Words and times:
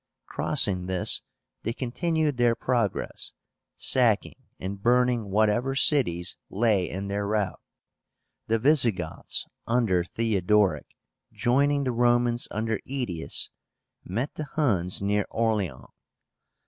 Crossing 0.25 0.87
this, 0.87 1.21
they 1.61 1.73
continued 1.73 2.37
their 2.37 2.55
progress, 2.55 3.33
sacking 3.75 4.33
and 4.59 4.81
burning 4.81 5.25
whatever 5.29 5.75
cities 5.75 6.37
lay 6.49 6.89
in 6.89 7.07
their 7.07 7.27
route. 7.27 7.59
The 8.47 8.57
Visigoths 8.57 9.45
under 9.67 10.03
Theodoric, 10.03 10.87
joining 11.31 11.83
the 11.83 11.91
Romans 11.91 12.47
under 12.49 12.79
Aetius, 12.87 13.51
met 14.03 14.33
the 14.33 14.45
Huns 14.45 15.03
near 15.03 15.27
Orleans. 15.29 15.85